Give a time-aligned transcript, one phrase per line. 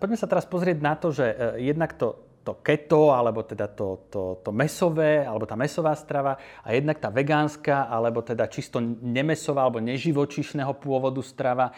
[0.00, 4.08] poďme sa teraz pozrieť na to, že uh, jednak to, to keto, alebo teda to,
[4.08, 9.68] to, to mesové, alebo tá mesová strava a jednak tá vegánska, alebo teda čisto nemesová,
[9.68, 11.68] alebo neživočišného pôvodu strava.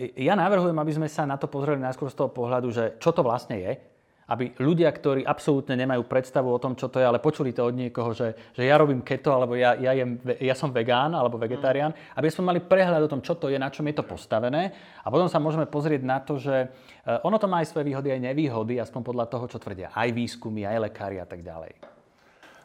[0.00, 3.12] E, ja navrhujem, aby sme sa na to pozreli najskôr z toho pohľadu, že čo
[3.12, 3.72] to vlastne je,
[4.28, 7.72] aby ľudia, ktorí absolútne nemajú predstavu o tom, čo to je, ale počuli to od
[7.72, 11.96] niekoho, že, že ja robím keto, alebo ja, ja, jem, ja som vegán alebo vegetarián,
[11.96, 12.20] mm.
[12.20, 14.76] aby sme mali prehľad o tom, čo to je, na čom je to postavené.
[15.00, 18.12] A potom sa môžeme pozrieť na to, že eh, ono to má aj svoje výhody,
[18.12, 21.98] aj nevýhody, aspoň podľa toho, čo tvrdia aj výskumy, aj lekári a tak ďalej.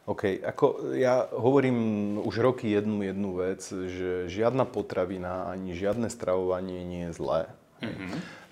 [0.04, 6.84] OK, ako ja hovorím už roky jednu jednu vec, že žiadna potravina ani žiadne stravovanie
[6.84, 7.48] nie je zlé.
[7.90, 8.44] Mm-hmm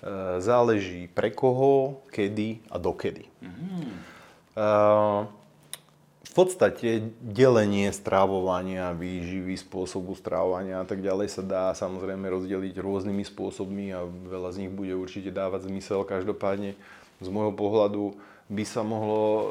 [0.41, 3.29] záleží pre koho, kedy a dokedy.
[3.41, 3.93] Mm.
[6.21, 13.23] V podstate delenie strávovania, výživy, spôsobu strávovania a tak ďalej sa dá samozrejme rozdeliť rôznymi
[13.27, 16.07] spôsobmi a veľa z nich bude určite dávať zmysel.
[16.07, 16.79] Každopádne
[17.19, 18.15] z môjho pohľadu
[18.51, 19.47] by sa mohlo eh,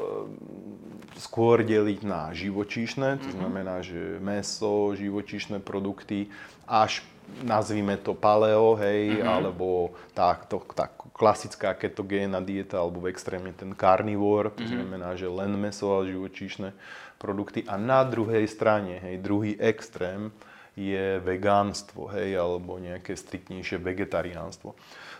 [1.21, 3.35] skôr deliť na živočíšne, to mhm.
[3.37, 6.33] znamená, že meso, živočíšne produkty,
[6.65, 7.05] až
[7.39, 9.27] nazvime to paleo, hej, mm-hmm.
[9.27, 14.75] alebo tá, to, tá klasická ketogénna dieta, alebo v extrémne ten carnivore, to mm-hmm.
[14.75, 16.75] znamená, že len meso a živočíšne
[17.21, 17.63] produkty.
[17.69, 20.33] A na druhej strane, hej, druhý extrém
[20.75, 24.73] je vegánstvo, hej, alebo nejaké striktnejšie vegetariánstvo.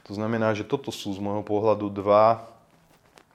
[0.08, 2.52] To znamená, že toto sú z môjho pohľadu dva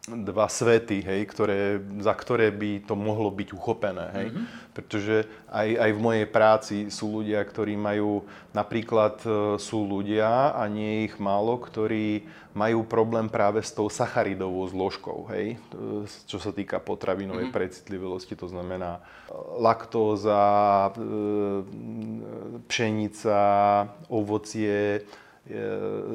[0.07, 4.07] dva svety, hej, ktoré, za ktoré by to mohlo byť uchopené.
[4.15, 4.27] Hej.
[4.31, 4.47] Mm-hmm.
[4.71, 5.17] Pretože
[5.51, 8.23] aj, aj v mojej práci sú ľudia, ktorí majú,
[8.55, 12.23] napríklad e, sú ľudia, a nie je ich málo, ktorí
[12.55, 17.59] majú problém práve s tou sacharidovou zložkou, hej, e, čo sa týka potravinovej mm-hmm.
[17.59, 20.95] precitlivosti, to znamená e, laktóza,
[22.71, 23.41] pšenica,
[24.07, 25.03] ovocie,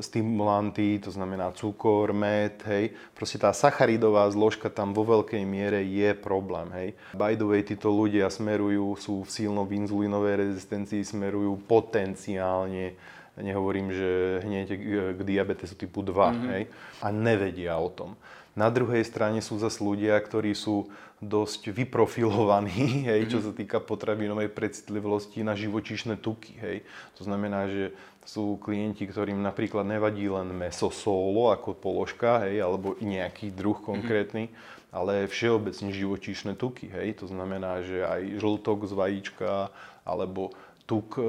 [0.04, 2.92] stimulanty, to znamená cukor, med, hej.
[3.16, 6.90] Proste tá sacharidová zložka tam vo veľkej miere je problém, hej.
[7.16, 13.00] By the way, títo ľudia smerujú, sú v silno v inzulínovej rezistencii, smerujú potenciálne
[13.40, 14.68] nehovorím, že hneď
[15.16, 16.50] k diabetesu typu 2, mm-hmm.
[16.52, 16.64] hej,
[17.00, 18.20] a nevedia o tom.
[18.52, 20.92] Na druhej strane sú zase ľudia, ktorí sú
[21.24, 23.44] dosť vyprofilovaní, hej, čo mhm.
[23.46, 26.58] sa týka potravinovej precitlivosti na živočíšne tuky.
[26.60, 26.78] Hej.
[27.22, 27.96] To znamená, že
[28.26, 33.86] sú klienti, ktorým napríklad nevadí len meso solo ako položka, hej, alebo nejaký druh mhm.
[33.86, 34.44] konkrétny,
[34.92, 36.92] ale všeobecne živočíšne tuky.
[36.92, 37.24] Hej.
[37.24, 39.72] To znamená, že aj žltok z vajíčka,
[40.04, 40.52] alebo
[40.92, 41.24] tuk e,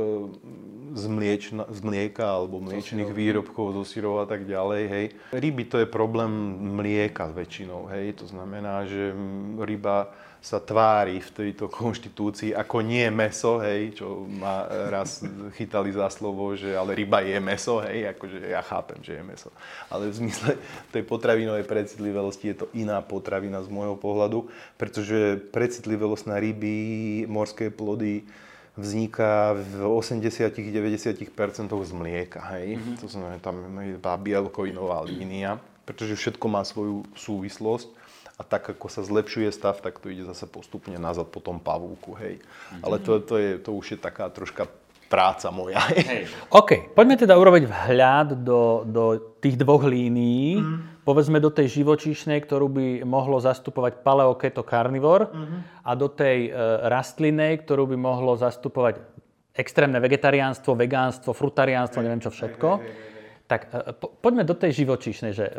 [0.98, 4.82] z, mliečna, z mlieka alebo mliečných výrobkov, zo syrov a tak ďalej.
[4.90, 5.06] Hej.
[5.30, 6.34] Ryby to je problém
[6.74, 7.86] mlieka väčšinou.
[7.94, 8.18] Hej.
[8.18, 9.14] To znamená, že
[9.62, 10.10] ryba
[10.42, 15.22] sa tvári v tejto konštitúcii ako nie meso, hej, čo ma raz
[15.54, 19.54] chytali za slovo, že ale ryba je meso, hej, akože ja chápem, že je meso.
[19.86, 20.58] Ale v zmysle
[20.90, 27.70] tej potravinovej precitlivosti je to iná potravina z môjho pohľadu, pretože precitlivosť na ryby, morské
[27.70, 28.26] plody,
[28.72, 31.28] vzniká v 80-90%
[31.68, 32.40] z mlieka.
[32.56, 32.80] Hej?
[32.80, 32.96] Mm-hmm.
[33.04, 37.92] To znamená, tam je tá bielkovinová línia, pretože všetko má svoju súvislosť
[38.40, 42.16] a tak ako sa zlepšuje stav, tak to ide zase postupne nazad po tom pavúku,
[42.16, 42.40] hej.
[42.40, 42.82] Mm-hmm.
[42.82, 44.64] Ale to, to, je, to už je taká troška
[45.12, 45.76] práca moja.
[45.92, 46.32] Hej.
[46.48, 49.04] OK, poďme teda urobiť vhľad do, do
[49.44, 50.64] tých dvoch línií.
[50.64, 50.91] Mm.
[51.02, 55.60] Povedzme do tej živočíšnej, ktorú by mohlo zastupovať paleo keto carnivore mm-hmm.
[55.82, 56.50] a do tej e,
[56.86, 59.02] rastlinej, ktorú by mohlo zastupovať
[59.50, 62.68] extrémne vegetariánstvo, vegánstvo, frutariánstvo, neviem čo všetko.
[62.78, 63.12] Hey, hey, hey.
[63.50, 65.54] Tak e, po, poďme do tej živočíšnej, že e,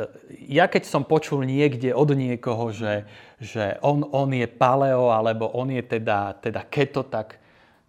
[0.48, 3.04] ja keď som počul niekde od niekoho, že,
[3.44, 7.36] že on, on je paleo alebo on je teda, teda keto, tak,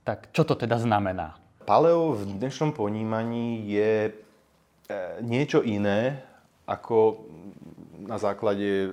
[0.03, 1.39] tak čo to teda znamená?
[1.65, 4.13] Paleo v dnešnom ponímaní je e,
[5.23, 6.34] niečo iné
[6.65, 7.29] ako
[8.05, 8.93] na základe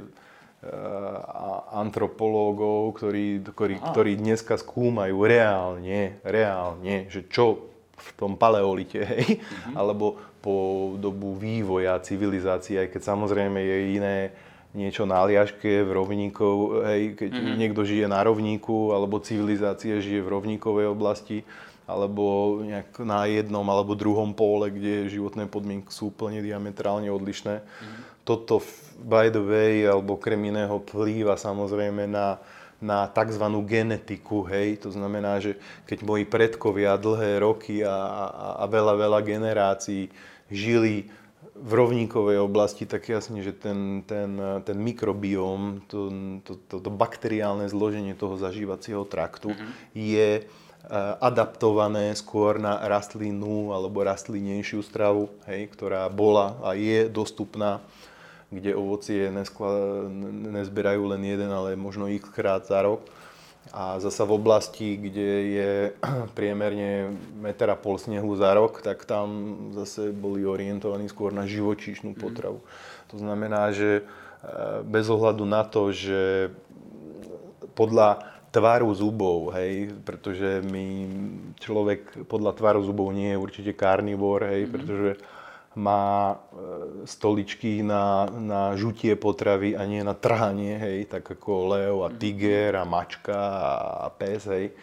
[1.74, 9.74] antropológov, ktorí, ktorí, ktorí dneska skúmajú reálne, reálne, že čo v tom paleolite, hej, mm-hmm.
[9.74, 14.18] alebo po dobu vývoja civilizácie, aj keď samozrejme je iné
[14.72, 17.58] niečo na liaške, v rovníkov, hej, keď mm-hmm.
[17.58, 21.42] niekto žije na rovníku, alebo civilizácia žije v rovníkovej oblasti,
[21.90, 27.62] alebo nejak na jednom alebo druhom pole, kde životné podmienky sú úplne diametrálne odlišné.
[27.62, 28.02] Mm-hmm.
[28.24, 28.62] Toto,
[29.02, 32.38] by the way, alebo krem iného vplýva samozrejme na,
[32.78, 33.46] na tzv.
[33.66, 35.58] genetiku, hej, to znamená, že
[35.90, 38.26] keď moji predkovia dlhé roky a, a,
[38.62, 40.14] a veľa, veľa generácií
[40.54, 41.10] žili
[41.62, 44.34] v rovníkovej oblasti, tak jasne, že ten, ten,
[44.66, 46.10] ten mikrobióm, to,
[46.42, 49.72] to, to, to bakteriálne zloženie toho zažívacieho traktu mm-hmm.
[49.94, 50.30] je
[51.22, 57.84] adaptované skôr na rastlinnú alebo rastlinnejšiu stravu, hej, ktorá bola a je dostupná
[58.52, 60.06] kde ovocie neskla,
[60.52, 63.08] nezberajú len jeden, ale možno x krát za rok.
[63.72, 65.72] A zasa v oblasti, kde je
[66.38, 72.12] priemerne meter a pol snehu za rok, tak tam zase boli orientovaní skôr na živočíšnu
[72.12, 72.20] mhm.
[72.20, 72.60] potravu.
[72.60, 72.68] Mm.
[73.16, 74.04] To znamená, že e,
[74.84, 76.52] bez ohľadu na to, že
[77.72, 80.88] podľa tvaru zubov, hej, pretože my,
[81.58, 84.74] človek podľa tvaru zubov nie je určite karnivor, hej, mm-hmm.
[84.76, 85.12] pretože
[85.72, 86.38] má e,
[87.08, 92.18] stoličky na, na žutie potravy a nie na trhanie, hej, tak ako lev a mhm.
[92.20, 93.40] tiger a mačka
[94.04, 94.76] a pes, hej,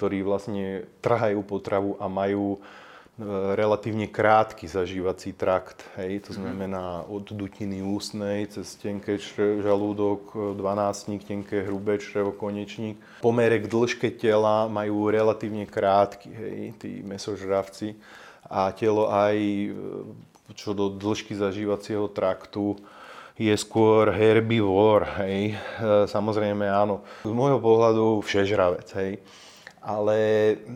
[0.00, 2.88] ktorí vlastne trhajú potravu a majú E,
[3.54, 5.84] relatívne krátky zažívací trakt.
[5.96, 6.20] Hej?
[6.20, 6.38] To mhm.
[6.40, 9.20] znamená od dutiny ústnej cez tenké
[9.60, 12.96] žalúdok, dvanáctnik, tenké hrubé črevo, konečník.
[13.20, 17.96] Pomere k dĺžke tela majú relatívne krátky, hej, tí mesožravci.
[18.50, 19.70] A telo aj e,
[20.56, 22.80] čo do dĺžky zažívacieho traktu
[23.40, 25.54] je skôr herbivor, hej.
[25.54, 29.12] E, samozrejme áno, z môjho pohľadu všežravec, hej
[29.80, 30.18] ale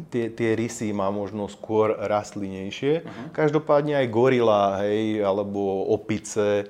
[0.09, 3.05] tie, tie rysy má možno skôr rastlinejšie.
[3.05, 3.27] Uh-huh.
[3.37, 6.67] Každopádne aj gorila, hej, alebo opice, e,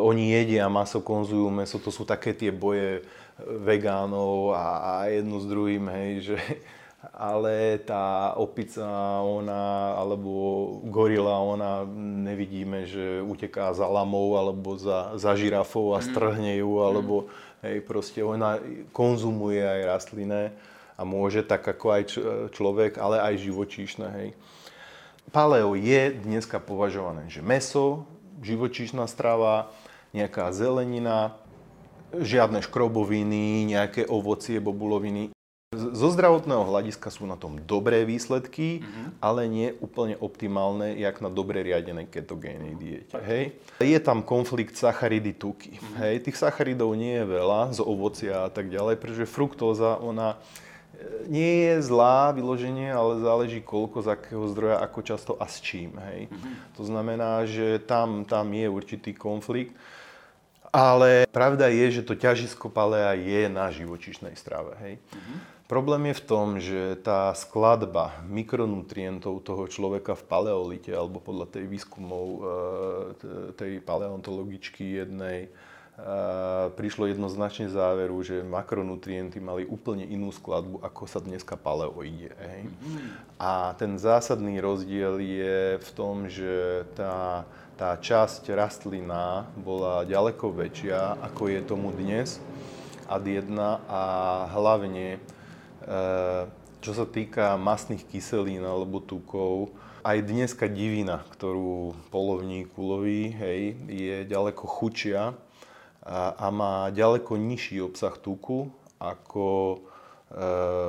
[0.00, 3.04] oni jedia maso, konzujú meso, to sú také tie boje
[3.44, 6.38] vegánov a, a jedno s druhým, hej, že
[7.10, 8.86] ale tá opica,
[9.20, 10.30] ona, alebo
[10.86, 11.82] gorila, ona
[12.22, 16.06] nevidíme, že uteká za lamou alebo za, za žirafou a mhm.
[16.08, 17.26] strhne ju, alebo
[17.60, 18.56] hej, proste ona
[18.94, 20.42] konzumuje aj rastlinné
[20.96, 22.02] a môže tak ako aj
[22.52, 24.06] človek, ale aj živočíšne.
[24.20, 24.28] Hej.
[25.30, 28.04] Paleo je dneska považované, že meso,
[28.42, 29.70] živočíšna strava,
[30.12, 31.38] nejaká zelenina,
[32.12, 35.32] žiadne škroboviny, nejaké ovocie, bobuloviny.
[35.72, 39.24] Zo zdravotného hľadiska sú na tom dobré výsledky, mm-hmm.
[39.24, 43.16] ale nie úplne optimálne, jak na dobre riadenej ketogénej diete.
[43.24, 43.56] Hej.
[43.80, 45.80] Je tam konflikt sacharidy tuky.
[45.80, 45.96] Mm-hmm.
[46.04, 46.14] Hej.
[46.28, 50.36] Tých sacharidov nie je veľa z ovocia a tak ďalej, pretože fruktóza, ona
[51.26, 55.96] nie je zlá vyloženie, ale záleží koľko, z akého zdroja, ako často a s čím.
[55.98, 56.28] Hej.
[56.28, 56.54] Mm-hmm.
[56.76, 59.74] To znamená, že tam, tam je určitý konflikt.
[60.72, 64.72] Ale pravda je, že to ťažisko palea je na živočišnej strave.
[64.80, 64.94] Hej.
[64.96, 65.38] Mm-hmm.
[65.72, 71.64] Problém je v tom, že tá skladba mikronutrientov toho človeka v paleolite, alebo podľa tej
[71.64, 72.40] výskumov e,
[73.56, 75.48] tej paleontologičky jednej,
[76.74, 82.34] prišlo jednoznačne záveru, že makronutrienty mali úplne inú skladbu, ako sa dneska paleo ide.
[82.42, 82.62] Hej.
[83.38, 87.46] A ten zásadný rozdiel je v tom, že tá,
[87.78, 92.42] tá časť rastlina bola ďaleko väčšia, ako je tomu dnes,
[93.06, 94.02] ad jedna a
[94.58, 95.20] hlavne, e,
[96.82, 99.70] čo sa týka masných kyselín alebo tukov,
[100.02, 105.38] aj dneska divina, ktorú polovník uloví, hej, je ďaleko chučia
[106.02, 109.78] a, má ďaleko nižší obsah tuku ako e,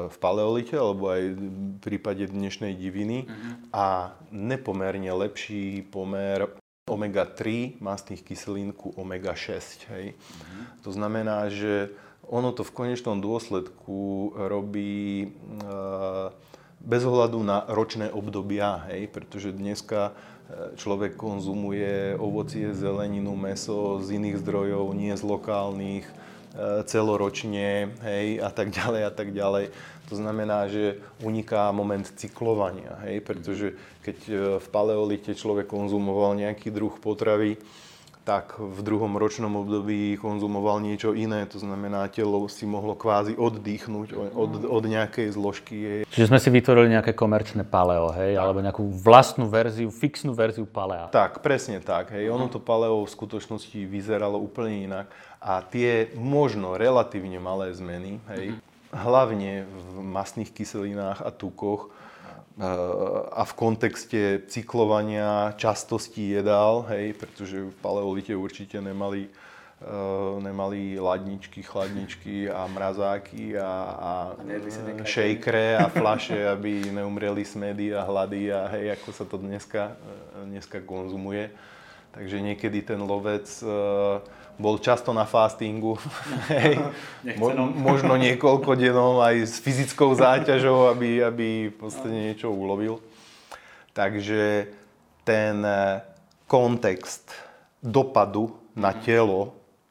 [0.10, 1.48] v paleolite, alebo aj v
[1.82, 3.54] prípade dnešnej diviny uh-huh.
[3.74, 3.86] a
[4.30, 6.50] nepomerne lepší pomer
[6.86, 9.90] omega-3 mastných kyselín ku omega-6.
[9.94, 10.14] Hej.
[10.14, 10.64] Uh-huh.
[10.86, 11.94] To znamená, že
[12.28, 15.28] ono to v konečnom dôsledku robí e,
[16.84, 20.12] bez ohľadu na ročné obdobia, hej, pretože dneska
[20.76, 26.14] človek konzumuje ovocie, zeleninu, meso z iných zdrojov, nie z lokálnych, e,
[26.86, 29.74] celoročne, hej, a tak ďalej a tak ďalej.
[30.12, 33.68] To znamená, že uniká moment cyklovania, hej, pretože
[34.04, 37.58] keď e, v paleolite človek konzumoval nejaký druh potravy,
[38.24, 44.16] tak v druhom ročnom období konzumoval niečo iné, to znamená, telo si mohlo kvázi oddychnúť
[44.16, 45.76] od, od nejakej zložky.
[46.08, 51.12] Čiže sme si vytvorili nejaké komerčné paleo, hej, alebo nejakú vlastnú verziu, fixnú verziu palea.
[51.12, 55.08] Tak, presne tak, hej, ono to paleo v skutočnosti vyzeralo úplne inak
[55.44, 58.56] a tie možno relatívne malé zmeny, hej,
[58.96, 61.92] hlavne v masných kyselinách a tukoch,
[63.34, 71.66] a v kontexte cyklovania častosti jedál, hej, pretože v paleolite určite nemali, uh, nemali ladničky,
[71.66, 74.12] chladničky a mrazáky a, a,
[75.02, 79.98] a šejkre a flaše, aby neumreli smedy a hlady a hej, ako sa to dneska,
[80.46, 81.50] dneska konzumuje.
[82.14, 84.22] Takže niekedy ten lovec uh,
[84.58, 85.98] bol často na fastingu,
[86.54, 86.78] hej,
[87.38, 91.48] Mo- možno niekoľko denom aj s fyzickou záťažou, aby, aby
[92.10, 93.02] niečo ulovil.
[93.94, 94.70] Takže
[95.26, 96.02] ten eh,
[96.50, 97.30] kontext
[97.82, 99.00] dopadu na mhm.
[99.06, 99.42] telo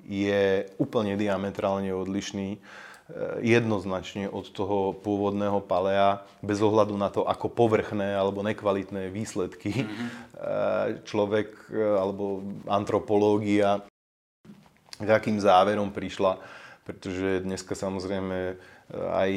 [0.02, 2.61] je úplne diametrálne odlišný eh,
[3.42, 11.07] jednoznačne od toho pôvodného palea, bez ohľadu na to, ako povrchné alebo nekvalitné výsledky mm-hmm.
[11.07, 13.87] človek alebo antropológia
[14.99, 16.43] k akým záverom prišla,
[16.83, 18.59] pretože dneska samozrejme
[18.93, 19.33] aj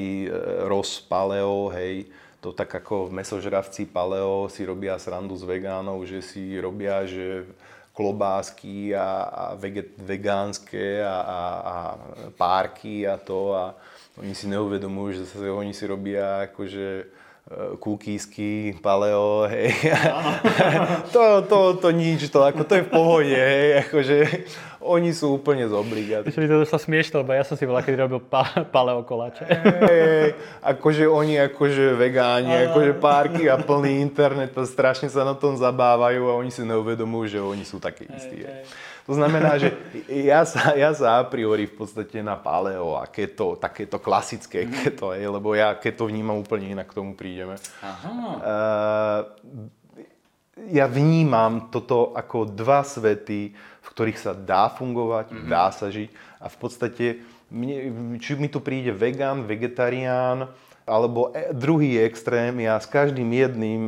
[0.68, 2.10] Ross Paleo, hej,
[2.46, 7.50] to tak ako mesožravci paleo si robia srandu z vegánov, že si robia, že
[7.96, 11.76] klobásky a, a veget, vegánske a, a, a
[12.36, 13.74] párky a to a
[14.20, 17.06] oni si neuvedomujú, že zase oni si robia akože e,
[17.80, 19.72] kukísky, paleo, hej.
[21.16, 24.18] to, to, to nič, to, ako, to je v pohode, hej, akože
[24.86, 26.22] oni sú úplne z obligat.
[26.30, 29.44] Ešte mi to došlo smiešne, lebo ja som si bola, keď robil pa, paleo koláče.
[29.50, 35.58] Hey, akože oni akože vegáni, akože párky a plný internet, to strašne sa na tom
[35.58, 38.46] zabávajú a oni si neuvedomujú, že oni sú takí istí.
[38.46, 38.94] Hey, hey.
[39.06, 39.70] To znamená, že
[40.10, 44.82] ja sa, ja sa a priori v podstate na paleo a keto, takéto klasické mm-hmm.
[44.82, 47.54] keto, je, lebo ja keto vnímam úplne inak, k tomu prídeme.
[47.86, 48.10] Aha.
[48.10, 49.22] Uh,
[50.74, 53.54] ja vnímam toto ako dva svety,
[53.96, 55.48] ktorých sa dá fungovať, mm-hmm.
[55.48, 56.12] dá sa žiť
[56.44, 57.06] a v podstate,
[57.48, 57.75] mne,
[58.20, 60.52] či mi tu príde vegan, vegetarián,
[60.84, 63.82] alebo e, druhý extrém, ja s každým jedným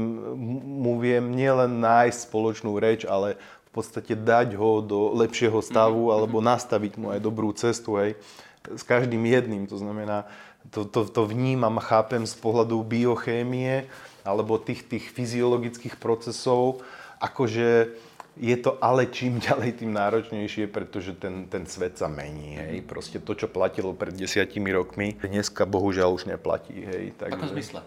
[0.64, 3.36] mu viem nielen nájsť spoločnú reč, ale
[3.68, 6.16] v podstate dať ho do lepšieho stavu, mm-hmm.
[6.16, 8.16] alebo nastaviť mu aj dobrú cestu, hej.
[8.64, 10.24] S každým jedným, to znamená,
[10.72, 13.92] to, to, to vnímam, chápem z pohľadu biochémie,
[14.24, 16.84] alebo tých, tých fyziologických procesov,
[17.20, 17.96] akože
[18.38, 22.58] je to ale čím ďalej tým náročnejšie, pretože ten, ten svet sa mení.
[22.58, 22.86] Hej.
[22.86, 26.77] Proste to, čo platilo pred desiatimi rokmi, dneska bohužiaľ už neplatí.
[26.86, 27.03] Hej.
[27.17, 27.79] Tak, v akom zmysle?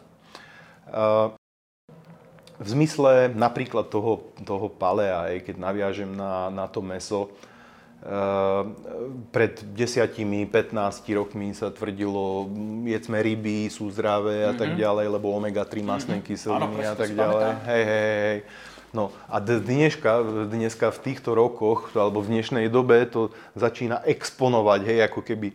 [0.90, 1.32] Uh,
[2.60, 7.32] v zmysle napríklad toho, toho palea, hej, keď naviažem na, na to meso,
[8.00, 8.72] Ehm,
[9.28, 10.48] pred 10-15
[11.12, 12.48] rokmi sa tvrdilo,
[12.88, 14.60] jedzme ryby, sú zdravé a mm-hmm.
[14.60, 14.78] tak mhm.
[14.80, 16.28] ďalej, lebo omega-3 masné mm-hmm.
[16.32, 17.44] kyseliny a tak ďalej.
[17.68, 18.38] Hej, hej, hej.
[18.90, 24.98] No a dneska, dneska v týchto rokoch, alebo v dnešnej dobe to začína exponovať, hej,
[25.06, 25.50] ako keby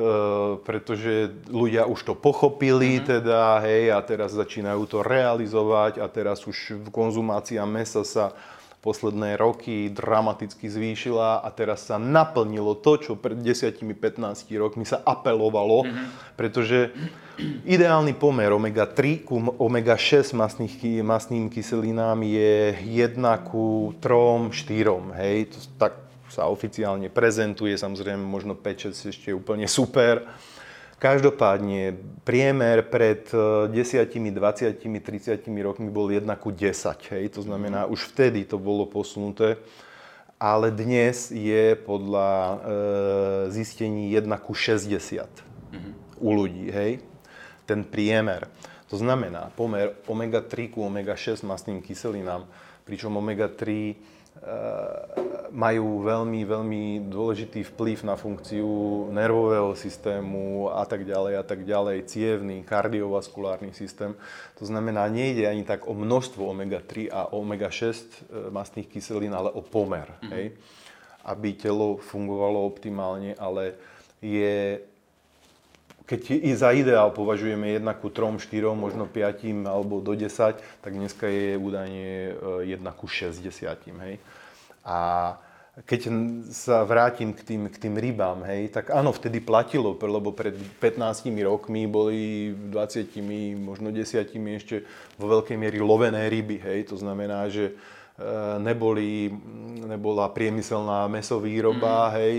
[0.00, 3.10] Uh, pretože ľudia už to pochopili mm-hmm.
[3.10, 8.32] teda, hej, a teraz začínajú to realizovať a teraz už konzumácia mesa sa
[8.80, 13.84] posledné roky dramaticky zvýšila a teraz sa naplnilo to, čo pred 10-15
[14.56, 16.06] rokmi sa apelovalo, mm-hmm.
[16.40, 16.88] pretože
[17.68, 25.58] ideálny pomer omega-3 ku omega-6 masných, masným kyselinám je 1 ku 3, 4, hej, to
[25.76, 25.92] tak
[26.32, 30.24] sa oficiálne prezentuje, samozrejme možno 5-6 ešte úplne super.
[31.00, 31.96] Každopádne
[32.28, 37.16] priemer pred 10, 20, 30 rokmi bol 1 ku 10.
[37.16, 37.24] Hej?
[37.32, 37.96] To znamená, mm.
[37.96, 39.56] už vtedy to bolo posunuté.
[40.36, 42.56] Ale dnes je podľa e,
[43.48, 44.92] zistení 1 ku 60
[45.72, 46.20] mm.
[46.20, 46.68] u ľudí.
[46.68, 47.00] Hej?
[47.64, 48.52] Ten priemer.
[48.92, 52.44] To znamená pomer omega-3 ku omega-6 masným kyselinám,
[52.84, 54.19] pričom omega-3 Eh,
[55.50, 56.82] majú veľmi, veľmi
[57.12, 58.66] dôležitý vplyv na funkciu
[59.12, 64.16] nervového systému a tak ďalej a tak ďalej, cievný, kardiovaskulárny systém.
[64.56, 68.00] To znamená, nejde ani tak o množstvo omega-3 a omega-6 eh,
[68.48, 70.32] mastných kyselín, ale o pomer, mm-hmm.
[70.32, 70.46] hej?
[71.20, 73.76] aby telo fungovalo optimálne, ale
[74.24, 74.80] je
[76.10, 80.90] keď i za ideál považujeme 1 ku 3, 4, možno 5 alebo do 10, tak
[80.90, 82.34] dneska je údajne
[82.66, 83.46] 1 ku 60.
[83.78, 84.18] Hej.
[84.82, 84.98] A
[85.86, 86.10] keď
[86.50, 91.30] sa vrátim k tým, k tým rybám, hej, tak áno, vtedy platilo, lebo pred 15
[91.46, 93.06] rokmi boli 20,
[93.54, 94.82] možno 10 ešte
[95.14, 96.58] vo veľkej miery lovené ryby.
[96.58, 96.90] Hej.
[96.90, 97.74] To znamená, že e,
[98.58, 99.30] neboli,
[99.86, 102.12] nebola priemyselná mesovýroba, mm.
[102.18, 102.34] hej,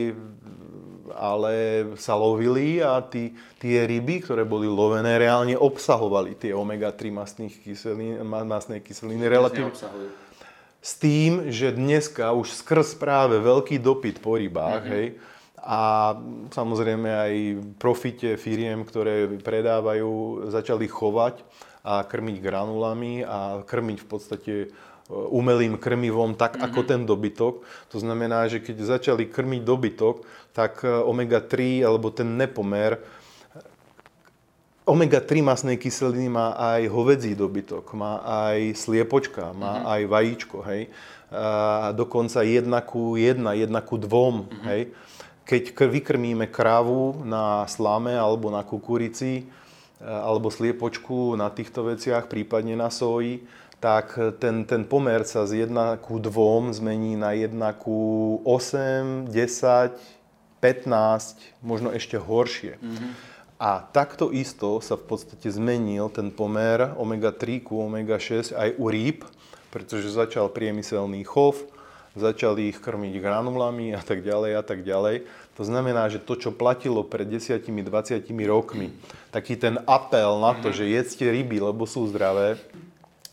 [1.15, 7.55] ale sa lovili a tí, tie ryby, ktoré boli lovené, reálne obsahovali tie omega-3 masných
[7.61, 9.75] kyselín, masné kyseliny relatívne.
[10.81, 14.97] S tým, že dneska už skrz práve veľký dopyt po rybách, mm-hmm.
[14.97, 15.07] hej,
[15.61, 16.17] a
[16.49, 17.33] samozrejme aj
[17.77, 21.45] profite firiem, ktoré predávajú, začali chovať
[21.85, 24.53] a krmiť granulami a krmiť v podstate
[25.09, 26.67] umelým krmivom, tak mm-hmm.
[26.67, 27.53] ako ten dobytok.
[27.91, 32.99] To znamená, že keď začali krmiť dobytok, tak e, omega-3 alebo ten nepomer
[34.81, 39.91] Omega-3 masnej kyseliny má aj hovedzí dobytok, má aj sliepočka, má mm-hmm.
[39.93, 40.81] aj vajíčko, hej.
[41.31, 44.65] A dokonca jedna ku jedna, jedna ku dvom, mm-hmm.
[44.73, 44.81] hej.
[45.45, 49.45] Keď vykrmíme krávu na slame alebo na kukurici,
[50.01, 53.45] e, alebo sliepočku na týchto veciach, prípadne na soji,
[53.81, 59.97] tak ten, ten pomer sa z 1 ku 2 zmení na 1 ku 8, 10,
[60.61, 62.77] 15, možno ešte horšie.
[62.77, 63.11] Mm-hmm.
[63.57, 69.25] A takto isto sa v podstate zmenil ten pomer omega-3 ku omega-6 aj u rýb,
[69.73, 71.57] pretože začal priemyselný chov
[72.15, 75.23] začali ich krmiť granulami a tak ďalej a tak ďalej.
[75.55, 78.91] To znamená, že to, čo platilo pred 10-20 rokmi,
[79.31, 82.59] taký ten apel na to, že jedzte ryby, lebo sú zdravé,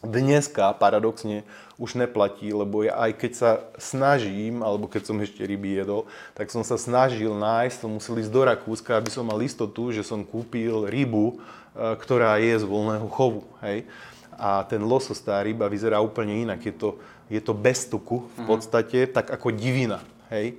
[0.03, 1.43] dneska paradoxne
[1.79, 6.51] už neplatí, lebo ja aj keď sa snažím, alebo keď som ešte ryby jedol, tak
[6.51, 10.27] som sa snažil nájsť, som musel ísť do Rakúska, aby som mal istotu, že som
[10.27, 11.37] kúpil rybu, e,
[12.03, 13.47] ktorá je z voľného chovu.
[13.63, 13.87] Hej?
[14.39, 16.63] A ten losos, tá ryba vyzerá úplne inak.
[16.63, 16.99] Je to,
[17.31, 18.47] je to bez tuku v mhm.
[18.47, 19.11] podstate, mm.
[19.15, 20.03] tak ako divina.
[20.31, 20.59] Hej?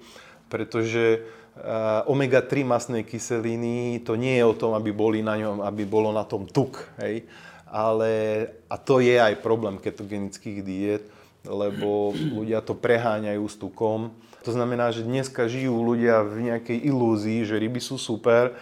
[0.51, 1.23] Pretože
[1.55, 6.11] uh, omega-3 masnej kyseliny, to nie je o tom, aby, boli na ňom, aby bolo
[6.11, 6.89] na tom tuk.
[6.99, 7.23] Hej?
[7.69, 11.03] Ale a to je aj problém ketogenických diet,
[11.45, 14.11] lebo ľudia to preháňajú s tukom.
[14.43, 18.55] To znamená, že dneska žijú ľudia v nejakej ilúzii, že ryby sú super,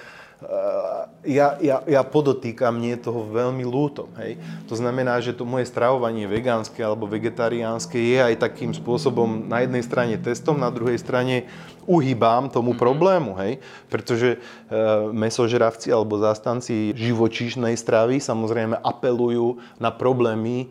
[1.25, 4.05] ja, ja, ja podotýkam, mne je toho veľmi ľúto.
[4.21, 4.37] Hej.
[4.69, 9.81] To znamená, že to moje stravovanie vegánske alebo vegetariánske je aj takým spôsobom na jednej
[9.81, 11.49] strane testom, na druhej strane
[11.89, 12.79] uhýbám tomu mhm.
[12.79, 13.31] problému.
[13.41, 13.65] Hej.
[13.89, 14.77] Pretože e,
[15.09, 20.69] mesožravci alebo zástanci živočíšnej stravy samozrejme apelujú na problémy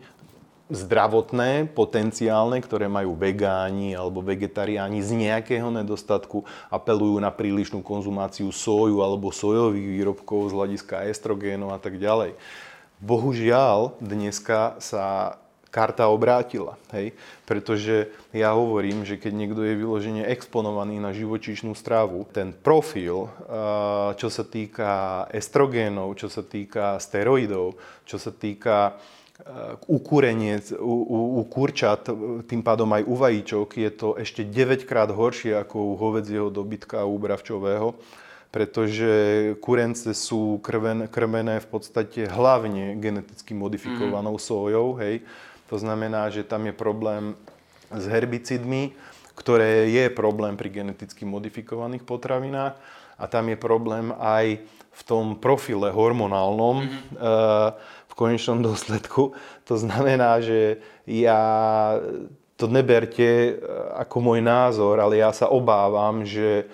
[0.67, 8.99] zdravotné, potenciálne, ktoré majú vegáni alebo vegetariáni z nejakého nedostatku, apelujú na prílišnú konzumáciu soju
[8.99, 12.35] alebo sojových výrobkov z hľadiska estrogénov a tak ďalej.
[12.99, 15.37] Bohužiaľ, dneska sa
[15.69, 17.13] karta obrátila, hej?
[17.45, 23.29] pretože ja hovorím, že keď niekto je vyložene exponovaný na živočíšnu stravu, ten profil,
[24.17, 27.77] čo sa týka estrogénov, čo sa týka steroidov,
[28.09, 28.97] čo sa týka
[29.87, 32.09] u u, u, u kurčat,
[32.49, 37.05] tým pádom aj u vajíčok, je to ešte 9 krát horšie ako u hovedzieho dobytka
[37.05, 37.93] a u bravčového,
[38.49, 39.11] pretože
[39.61, 44.43] kurence sú krven, krmené v podstate hlavne geneticky modifikovanou mm.
[44.43, 45.21] sojou, hej.
[45.69, 47.37] To znamená, že tam je problém
[47.93, 48.97] s herbicidmi,
[49.37, 52.73] ktoré je problém pri geneticky modifikovaných potravinách
[53.21, 54.65] a tam je problém aj
[54.97, 56.81] v tom profile hormonálnom.
[56.81, 57.21] Mm-hmm.
[57.21, 57.77] Uh,
[58.17, 59.37] konečnom dôsledku.
[59.69, 61.41] To znamená, že ja
[62.57, 63.51] to neberte e,
[64.01, 66.65] ako môj názor, ale ja sa obávam, že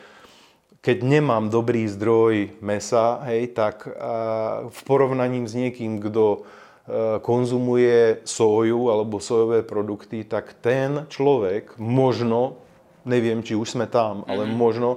[0.83, 3.87] keď nemám dobrý zdroj mesa, hej, tak
[4.67, 6.39] v porovnaní s niekým, kto e,
[7.23, 12.59] konzumuje soju alebo sojové produkty, tak ten človek možno,
[13.07, 14.59] neviem, či už sme tam, ale mm-hmm.
[14.59, 14.89] možno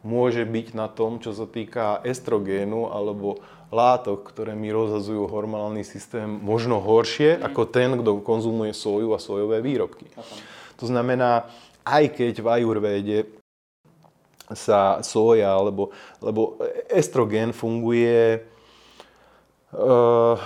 [0.00, 6.28] môže byť na tom, čo sa týka estrogénu alebo látok, ktoré mi rozhazujú hormonálny systém,
[6.28, 7.42] možno horšie mm.
[7.48, 10.08] ako ten, kto konzumuje soju a sojové výrobky.
[10.12, 10.40] Okay.
[10.82, 11.48] To znamená,
[11.84, 13.18] aj keď v ajurvéde
[14.52, 16.60] sa soja, alebo, lebo
[16.92, 18.44] estrogen funguje,
[19.72, 20.36] uh,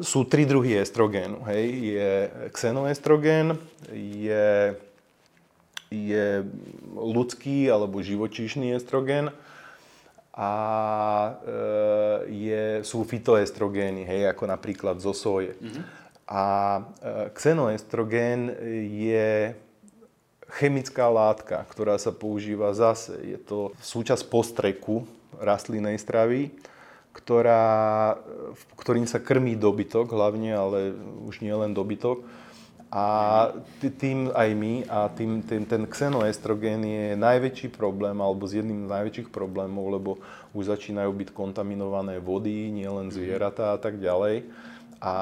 [0.00, 1.44] sú tri druhy estrogénu.
[1.44, 1.64] Hej.
[1.68, 2.12] Je
[2.56, 3.60] xenoestrogen,
[3.92, 4.72] je,
[5.92, 6.26] je
[6.96, 9.28] ľudský alebo živočíšny estrogen
[10.36, 10.52] a
[11.32, 11.32] e,
[12.28, 15.56] je, sú fitoestrogény, hej, ako napríklad zo soje.
[15.56, 15.84] Mm-hmm.
[16.28, 16.44] A
[16.76, 16.82] e,
[17.32, 18.52] xenoestrogen
[18.92, 19.56] je
[20.60, 23.16] chemická látka, ktorá sa používa zase.
[23.24, 25.08] Je to súčasť postreku
[25.40, 26.52] rastlinnej stravy,
[27.16, 28.14] ktorá,
[28.76, 30.78] ktorým sa krmí dobytok hlavne, ale
[31.24, 32.20] už nie len dobytok
[32.86, 33.06] a
[33.82, 38.92] tým aj my a tým, tým, ten xenoestrogén je najväčší problém, alebo z jedným z
[38.94, 40.10] najväčších problémov, lebo
[40.54, 44.46] už začínajú byť kontaminované vody, nielen zvieratá a tak ďalej.
[45.02, 45.14] A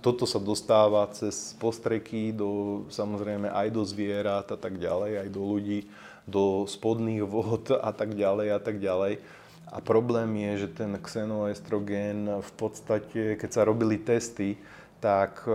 [0.00, 5.42] toto sa dostáva cez postreky do, samozrejme aj do zvierat a tak ďalej, aj do
[5.44, 5.86] ľudí,
[6.26, 9.20] do spodných vod a tak ďalej a tak ďalej.
[9.66, 14.58] A problém je, že ten xenoestrogén v podstate, keď sa robili testy,
[15.00, 15.52] tak e,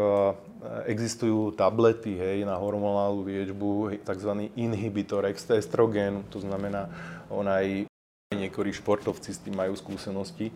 [0.89, 4.31] existujú tablety hej, na hormonálnu liečbu, tzv.
[4.53, 6.89] inhibitor estrogénu, to znamená,
[7.27, 7.89] on aj
[8.31, 10.53] niektorí športovci s tým majú skúsenosti.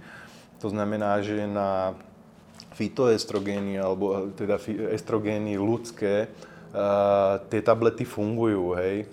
[0.64, 1.98] To znamená, že na
[2.78, 4.62] fitoestrogény, alebo e, teda
[4.94, 6.30] estrogény ľudské,
[6.76, 9.08] uh, tie tablety fungujú, hej,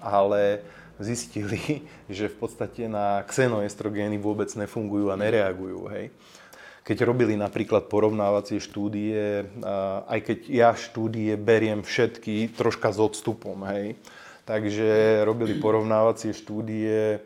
[0.00, 0.64] ale
[0.96, 6.08] zistili, že v podstate na xenoestrogény vôbec nefungujú a nereagujú, hej
[6.86, 9.42] keď robili napríklad porovnávacie štúdie,
[10.06, 13.98] aj keď ja štúdie beriem všetky troška s odstupom, hej.
[14.46, 17.20] Takže robili porovnávacie štúdie e,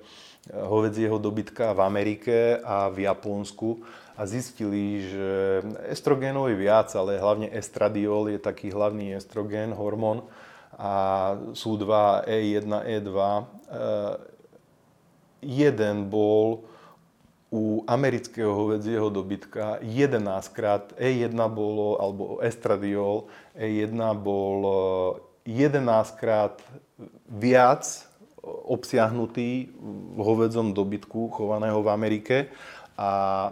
[0.56, 3.84] hovedzieho dobytka v Amerike a v Japonsku
[4.16, 5.60] a zistili, že
[5.92, 10.24] estrogénov je viac, ale hlavne estradiol je taký hlavný estrogén, hormón
[10.80, 10.92] a
[11.52, 13.12] sú dva E1, E2.
[15.44, 16.64] Jeden bol
[17.50, 20.22] u amerického hovedzieho dobytka 11
[20.54, 23.26] krát E1 bolo, alebo estradiol,
[23.58, 24.58] E1 bol
[25.42, 25.82] 11
[26.14, 26.62] krát
[27.26, 28.06] viac
[28.46, 29.68] obsiahnutý
[30.14, 32.36] v hovedzom dobytku chovaného v Amerike
[32.96, 33.10] a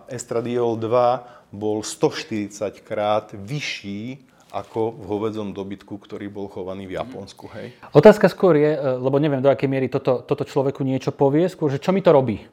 [0.08, 2.54] estradiol 2 bol 140
[2.86, 7.52] krát vyšší ako v hovedzom dobytku, ktorý bol chovaný v Japonsku.
[7.52, 7.76] Hej.
[7.92, 11.68] Otázka skôr je, e, lebo neviem, do akej miery toto, toto človeku niečo povie, skôr,
[11.68, 12.48] že čo mi to robí?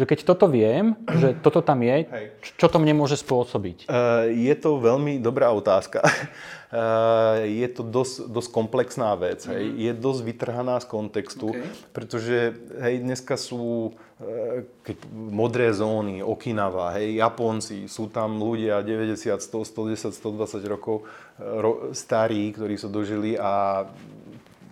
[0.00, 2.24] Že keď toto viem, že toto tam je, Hej.
[2.56, 3.84] čo to mne môže spôsobiť?
[3.84, 6.00] Uh, je to veľmi dobrá otázka.
[6.72, 9.44] Uh, je to dosť, dosť komplexná vec.
[9.44, 9.52] Mm-hmm.
[9.52, 9.64] Hej.
[9.68, 9.76] Mhm.
[9.76, 11.68] Je dosť vytrhaná z kontextu, okay.
[11.92, 19.20] pretože hej, dneska sú uh, keď, modré zóny, Okinawa, hej, Japonci, sú tam ľudia 90,
[19.36, 21.04] 100, 110, 120 rokov
[21.36, 23.84] ro, starí, ktorí sa dožili a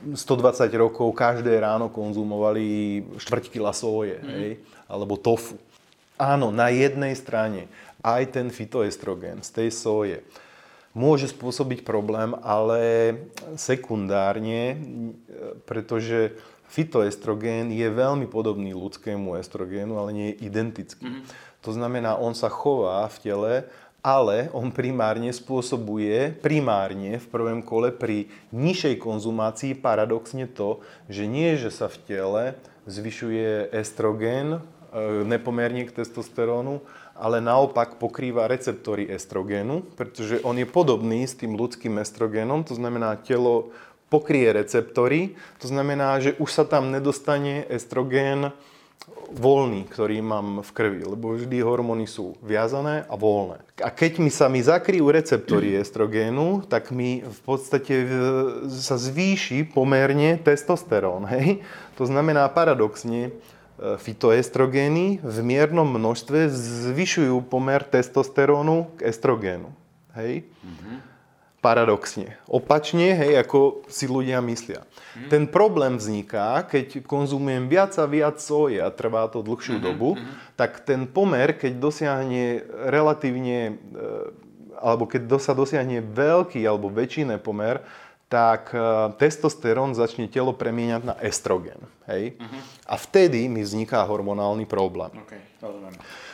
[0.05, 4.31] 120 rokov každé ráno konzumovali štvrť kila soje, mm.
[4.31, 4.51] hej,
[4.87, 5.59] alebo tofu.
[6.19, 7.71] Áno, na jednej strane
[8.03, 10.19] aj ten fitoestrogen z tej soje
[10.99, 13.15] môže spôsobiť problém, ale
[13.55, 14.79] sekundárne,
[15.63, 16.35] pretože
[16.67, 21.07] fitoestrogén je veľmi podobný ľudskému estrogénu, ale nie je identický.
[21.07, 21.47] Mm-hmm.
[21.67, 23.53] To znamená, on sa chová v tele,
[24.09, 30.81] ale on primárne spôsobuje, primárne v prvom kole pri nižšej konzumácii paradoxne to,
[31.13, 32.45] že nie, že sa v tele
[32.89, 34.61] zvyšuje estrogén, e,
[35.29, 36.81] nepomerne k testosterónu,
[37.13, 43.21] ale naopak pokrýva receptory estrogénu, pretože on je podobný s tým ľudským estrogénom, to znamená
[43.21, 43.77] telo
[44.09, 48.57] pokrie receptory, to znamená, že už sa tam nedostane estrogén
[49.29, 53.61] voľný, ktorý mám v krvi, lebo vždy hormóny sú viazané a voľné.
[53.85, 58.09] A keď mi sa mi zakryjú receptory estrogénu, tak mi v podstate
[58.69, 61.29] sa zvýši pomerne testosterón.
[61.29, 61.63] Hej?
[62.01, 63.35] To znamená paradoxne,
[63.79, 66.51] E, fitoestrogény v miernom množstve
[66.91, 69.71] zvyšujú pomer testosterónu k estrogénu.
[70.19, 70.43] Hej?
[70.43, 70.97] Mm-hmm.
[71.59, 72.39] Paradoxne.
[72.47, 74.87] Opačne, hej, ako si ľudia myslia.
[74.87, 75.27] Mm-hmm.
[75.27, 79.89] Ten problém vzniká, keď konzumujem viac a viac soje a trvá to dlhšiu mm-hmm.
[79.91, 80.15] dobu,
[80.55, 84.03] tak ten pomer, keď dosiahne relatívne, e,
[84.79, 87.83] alebo keď sa dosiahne veľký alebo väčšiný pomer,
[88.29, 88.79] tak e,
[89.19, 91.81] testosterón začne telo premieňať na estrogen.
[92.05, 92.37] Hej?
[92.37, 92.61] Uh-huh.
[92.85, 95.11] A vtedy mi vzniká hormonálny problém.
[95.25, 95.41] Okay,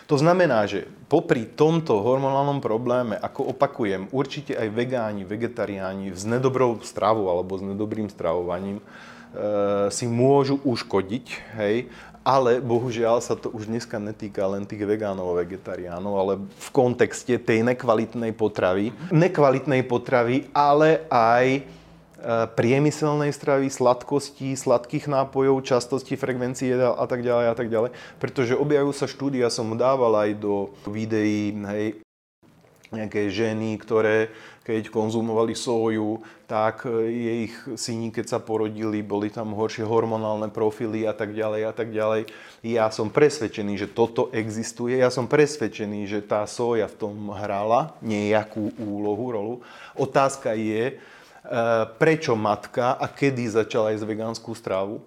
[0.04, 6.76] to znamená, že popri tomto hormonálnom probléme, ako opakujem, určite aj vegáni, vegetariáni s nedobrou
[6.84, 8.84] stravou alebo s nedobrým stravovaním e,
[9.88, 11.88] si môžu uškodiť, hej,
[12.24, 17.36] ale bohužiaľ sa to už dneska netýka len tých vegánov a vegetariánov, ale v kontexte
[17.36, 18.96] tej nekvalitnej potravy.
[19.12, 21.64] Nekvalitnej potravy, ale aj
[22.56, 27.90] priemyselnej stravy, sladkosti, sladkých nápojov, častosti, frekvencie a tak ďalej a tak ďalej.
[28.16, 32.00] Pretože objavujú sa štúdia, som dával aj do videí, hej,
[32.94, 34.30] nejaké ženy, ktoré
[34.64, 41.04] keď konzumovali soju, tak jej ich syni, keď sa porodili, boli tam horšie hormonálne profily
[41.04, 42.32] a tak ďalej a tak ďalej.
[42.64, 44.96] Ja som presvedčený, že toto existuje.
[44.96, 49.54] Ja som presvedčený, že tá soja v tom hrala nejakú úlohu, rolu.
[49.92, 50.96] Otázka je,
[52.00, 55.04] prečo matka a kedy začala jesť vegánsku stravu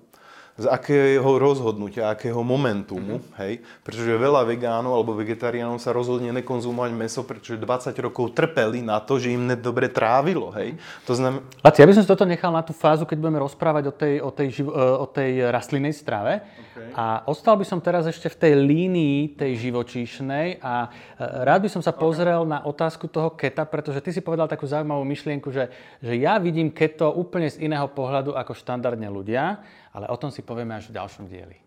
[0.57, 3.37] z akého rozhodnutia, akého momentumu, mm-hmm.
[3.45, 8.97] hej, pretože veľa vegánov alebo vegetariánov sa rozhodne nekonzumovať meso, pretože 20 rokov trpeli na
[8.97, 10.73] to, že im nedobre trávilo, hej.
[11.05, 11.45] To znamená...
[11.61, 14.13] Laci, ja by som si toto nechal na tú fázu, keď budeme rozprávať o tej,
[14.17, 14.67] o tej, živ...
[14.73, 16.41] o tej rastlinnej strave.
[16.73, 16.89] Okay.
[16.97, 21.69] A ostal by som teraz ešte v tej línii tej živočíšnej a e, rád by
[21.69, 22.53] som sa pozrel okay.
[22.57, 25.69] na otázku toho keta, pretože ty si povedal takú zaujímavú myšlienku, že,
[26.01, 29.61] že ja vidím keto úplne z iného pohľadu ako štandardne ľudia
[29.97, 31.66] ale o tom si povieme až v ďalšom dieli.